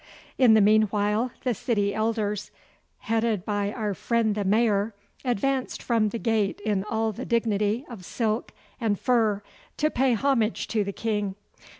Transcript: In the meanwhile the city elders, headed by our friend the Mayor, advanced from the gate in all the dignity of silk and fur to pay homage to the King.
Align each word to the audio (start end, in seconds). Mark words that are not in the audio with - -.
In 0.39 0.55
the 0.55 0.61
meanwhile 0.61 1.29
the 1.43 1.53
city 1.53 1.93
elders, 1.93 2.49
headed 3.01 3.45
by 3.45 3.71
our 3.71 3.93
friend 3.93 4.33
the 4.33 4.43
Mayor, 4.43 4.95
advanced 5.23 5.83
from 5.83 6.09
the 6.09 6.17
gate 6.17 6.59
in 6.61 6.83
all 6.85 7.11
the 7.11 7.23
dignity 7.23 7.85
of 7.87 8.03
silk 8.03 8.51
and 8.79 8.99
fur 8.99 9.43
to 9.77 9.91
pay 9.91 10.13
homage 10.13 10.67
to 10.69 10.83
the 10.83 10.91
King. 10.91 11.35